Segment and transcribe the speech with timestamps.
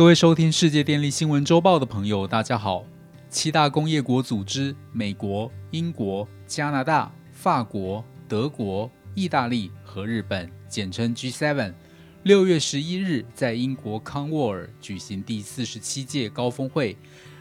[0.00, 2.86] 各位收听世界电力新闻周报的朋友，大家好。
[3.28, 11.74] 七大工业国组织——美国、英国、加拿大、法国、德国、意大利和日本，简称 G7，
[12.22, 16.96] 六月十一日在英国康沃尔举行第四十七届高峰会。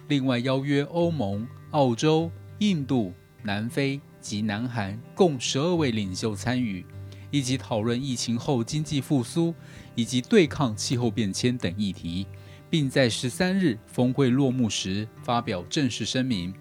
[0.10, 6.86] 另外邀约欧盟、澳洲、印度、南非及南韩共十二位领袖参与，
[7.32, 9.56] 一起讨论疫情后经济复苏
[9.96, 12.28] 以及对抗气候变迁等议题。
[12.70, 16.54] 并在十三日峰会落幕时发表正式声明，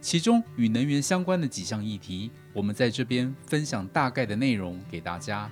[0.00, 5.50] 其中与能源相关的几项议题，我们在这边分享大概的内容给大家。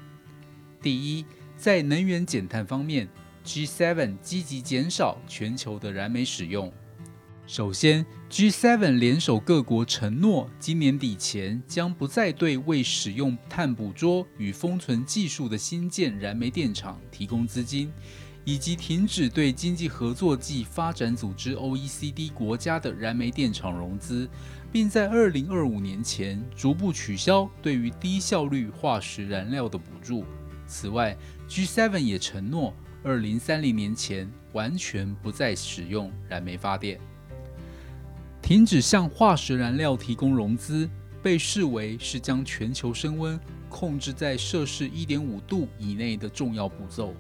[0.81, 1.25] 第一，
[1.57, 3.09] 在能源减碳方面
[3.45, 6.73] ，G7 积极减少全球的燃煤使用。
[7.55, 17.93] 首先，G7 联手各国承诺，今年底前将不再对未使用碳捕捉与封存技术的新建燃煤电厂提供资金。
[18.47, 24.27] 以及停止对经济合作暨发展组织 （OECD） 国家的燃煤电厂融资，
[24.73, 30.25] 并在2025年前逐步取消对于低效率化石燃料的补助。
[30.67, 31.15] 此外
[31.47, 32.75] ，G7 也承诺
[33.05, 36.99] 2030年前完全不再使用燃煤发电，
[38.43, 40.91] 停止向化石燃料提供融资，
[41.23, 47.15] 被视为是将全球升温控制在摄氏1.5度以内的重要步骤。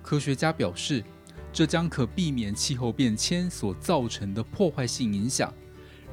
[0.00, 1.04] 科学家表示，
[1.52, 5.52] 这将可避免气候变迁所造成的破坏性影响。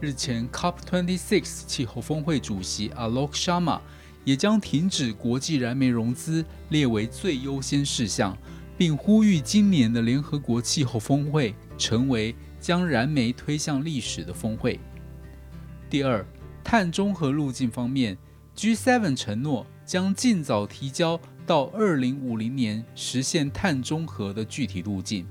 [0.01, 3.79] 日前，COP26 气候峰会主席 Alok shama
[4.25, 8.37] 也将停止国际燃煤融资列为最优先事项，
[8.77, 14.79] 并呼吁今年的联合国气候峰会成为将燃煤推向历史的峰会。
[15.89, 16.25] 第二，
[16.63, 18.17] 碳中和路径方面
[18.55, 21.19] ，G7 承诺将尽早提交。
[21.45, 25.25] 到二零五零年实现碳中和的具体路径，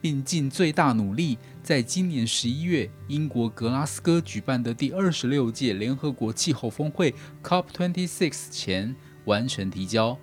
[0.00, 8.94] 并尽最大努力，在今年十一月英国格拉斯哥举办的第二十六届联合国气候峰会 （COP26） 前
[9.24, 10.16] 完成提交。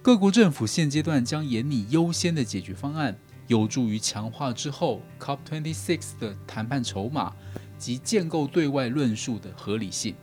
[0.00, 3.18] 各国政府现阶段将严拟优先的解决方案，
[3.48, 7.34] 有助于强化之后 COP26 的谈判筹码
[7.76, 10.14] 及建构对外论述的合理性。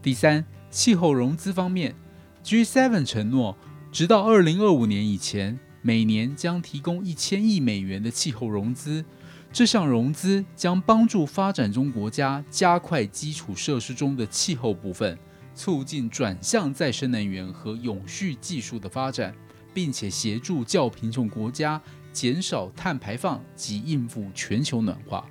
[0.00, 1.94] 第三，气候融资方面。
[2.44, 3.56] G7 承诺，
[3.90, 9.02] 直到2025年以前，每年将提供一千亿美元的气候融资。
[9.50, 15.18] 这项融资将帮助发展中国家加快基础设施中的气候部分，
[15.54, 19.34] 促进转向再生能源和永续技术的发展，
[19.74, 25.26] 并且协助较贫穷国家减少碳排放及应付全球暖化。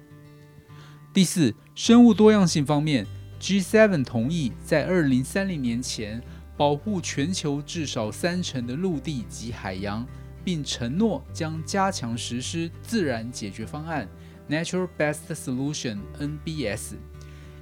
[1.12, 3.08] 第四，生物多样性方面
[3.40, 6.22] ，G7 同意在2030年前。
[6.56, 10.06] 保护全球至少三成的陆地及海洋，
[10.46, 14.08] 并承诺将加强实施自然解决方案
[14.48, 16.94] （Natural Best Solution，NBS），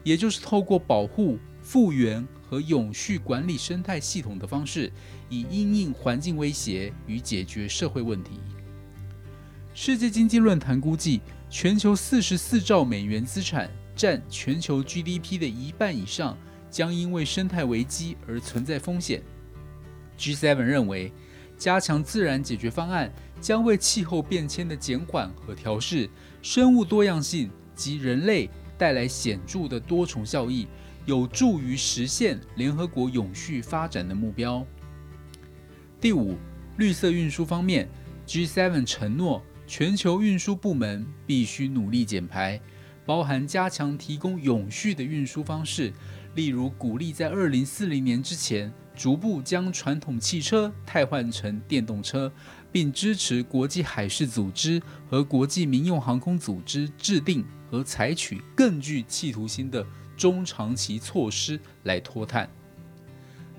[0.03, 4.92] 也就是透过保护、复原和永续管理生态系统的方式，
[5.30, 8.40] 以应应环境威胁与解决社会问题。
[9.74, 16.38] 世界经济论坛估计，全球四十四兆美元资产占全球 GDP 的一半以上。
[16.72, 19.22] 将因为生态危机而存在风险。
[20.18, 21.12] G7 认为，
[21.58, 23.12] 加强自然解决方案
[23.42, 26.10] 将为气候变迁的减缓和调试、
[26.42, 30.66] 生物多样性及人类带来显著的多重效益，
[31.06, 34.66] 有助于实现联合国永续发展的目标。
[36.00, 36.38] 第五，
[36.78, 37.88] 绿色运输方面
[38.28, 42.59] ，G7 承诺全球运输部门必须努力减排，
[43.06, 45.94] 包含加强提供永续的运输方式。
[46.35, 52.31] 例如，鼓励在二零四零年之前逐步将传统汽车替换成电动车，
[52.72, 59.85] 并支持国际海事组织和国际民用航空组织制定和采取更具企图心的
[60.22, 62.48] 中长期措施来脱碳。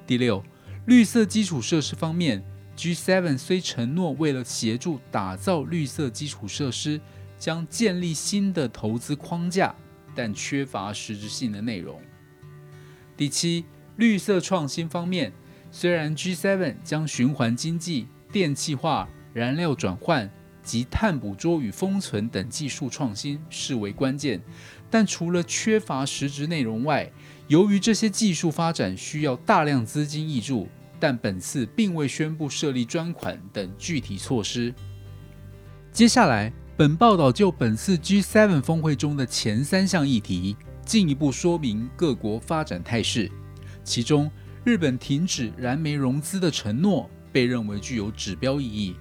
[0.07, 0.41] 第六，
[0.87, 2.41] 绿色基础设施方面
[2.77, 7.01] ，G7 虽承诺为了协助打造绿色基础设施，
[7.37, 9.75] 将建立新的投资框架，
[10.15, 12.01] 但缺乏实质性的内容。
[13.17, 13.65] 第七，
[13.97, 15.33] 绿色创新方面，
[15.73, 20.31] 虽然 G7 将循环经济、电气化、燃料转换
[20.63, 24.41] 及碳捕捉与封存等技术创新视为关键，
[24.93, 27.11] 但除了缺乏实质内容外，
[27.49, 30.69] 由于这些技术发展需要大量资金挹注，
[31.01, 34.75] 但本次并未宣布设立专款等具体措施。
[35.91, 40.55] 接下来，本报道就本次 G7 峰会中的前三项议题。
[40.85, 43.31] 进一步说明各国发展态势，
[43.85, 44.31] 其中
[44.65, 48.97] 日本停止燃煤融资的承诺被认为具有指标意义。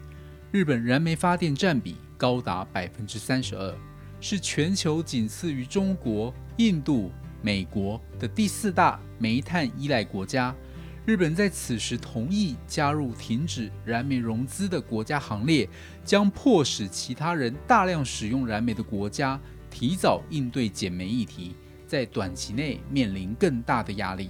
[0.52, 3.76] 日本燃煤发电占比高达百分之三十二，
[4.22, 10.56] 是全球仅次于中国、印度、美国的第四大煤炭依赖国家。
[11.04, 15.68] 日本在此时同意加入停止燃煤融资的国家行列，
[16.06, 19.38] 将迫使其他人大量使用燃煤的国家
[19.72, 21.56] 提早应对减煤议题，
[21.88, 24.30] 在短期内面临更大的压力。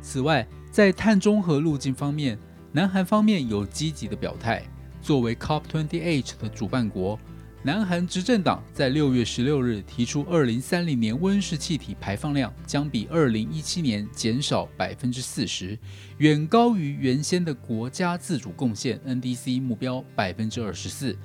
[0.00, 2.38] 此外，在碳中和路径方面，
[2.72, 4.62] 南韩方面有积极的表态。
[5.02, 7.18] 作为 COP28 的主办国。
[7.66, 15.76] 南韩执政党在六月十六日提出，二零三零年温室气体排放量将比二零一七年减少百分之四十，
[16.18, 21.18] 远高于原先的国家自主贡献 NDC 目标百分之二十四。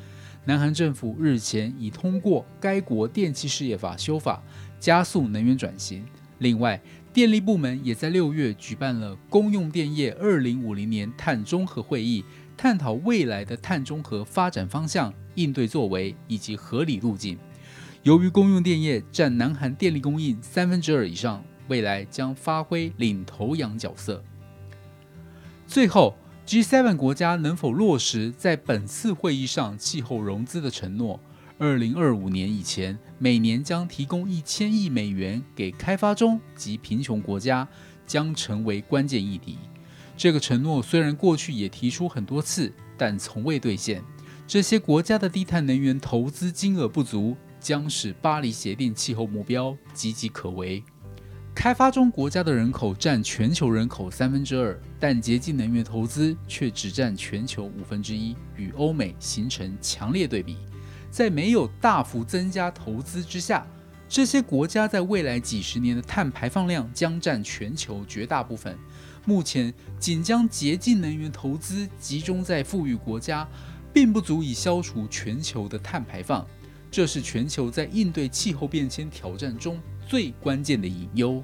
[0.43, 4.41] 南韩政府日前已通过该国电气事业法修法，
[4.79, 6.03] 加速能源转型。
[6.39, 6.81] 另外，
[7.13, 12.25] 电力部门也在六月举办了公用电业二零五零年碳中和会议。
[12.61, 17.35] 探讨未来的碳中和发展方向、应对作为以及合理路径。
[18.03, 24.23] 由于公用电业占南韩电力供应三分之二以上，未来将发挥领头羊角色。
[25.65, 26.15] 最后
[26.45, 31.19] ，G7 国家能否落实在本次会议上气候融资的承诺？
[31.57, 37.67] 二零二五年以前，每年将提供一千亿美元给开发中及贫穷国家，
[38.05, 39.57] 将成为关键议题。
[40.21, 44.03] 这个承诺虽然过去也提出很多次，但从未兑现。
[44.45, 50.83] 这些国家的低碳能源投资金额不足，将使巴黎协定气候目标岌岌可危。
[51.55, 60.55] 开发中国家的人口占全球人口三分之二，但洁净能源投资却只占全球五分之一，与欧美形成强烈对比。
[61.09, 63.65] 在没有大幅增加投资之下，
[64.11, 68.77] 这些国家在未来几十年的碳排放量将占全球绝大部分。
[69.23, 73.47] 目前仅将洁净能源投资集中在富裕国家，
[73.93, 76.45] 并不足以消除全球的碳排放。
[76.91, 81.41] 这是全球在应对气候变迁挑战中最关键的隐忧。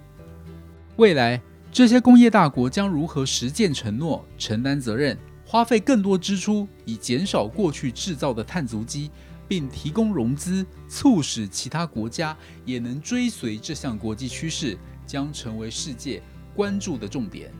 [0.98, 1.42] 未来，
[1.72, 9.10] 这些工业大国将如何实践承诺、承担责任、花费更多支出，以减少过去制造的碳足迹，
[9.48, 12.36] 并提供融资，促使其他国家
[12.66, 16.22] 也能追随这项国际趋势，将成为世界
[16.56, 17.52] 关注的重点。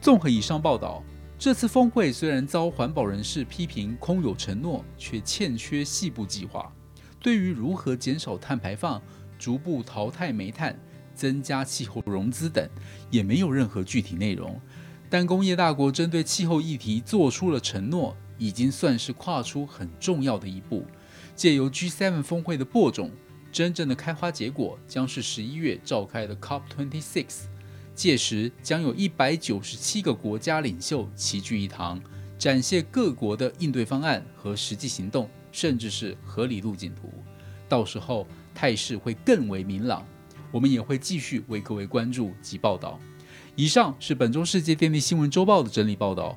[0.00, 1.02] 综合以上报道，
[1.38, 6.72] 这次峰会虽然遭环保人士批评空有承诺，却欠缺细部计划。
[7.20, 9.00] 对于如何减少碳排放、
[9.38, 10.76] 逐步淘汰煤炭、
[11.14, 12.68] 增加气候融资等，
[13.10, 14.60] 也没有任何具体内容。
[15.08, 20.84] 但工业大国针对气候议题做出了承诺，已经算是跨出很重要的一步。
[21.36, 23.12] 借由 G7 峰会的播种，
[23.52, 27.44] 真正的开花结果将是十一月召开的 COP26。
[27.94, 32.02] 届时将有一百九十七个国家领袖齐聚一堂，
[32.36, 37.12] 展现各国的应对方案和实际行动，甚至是合理路径图。
[37.68, 40.04] 到时候态势会更为明朗，
[40.50, 42.98] 我们也会继续为各位关注及报道。
[43.54, 46.36] 以上是本周世界电力新闻周报的整理报道，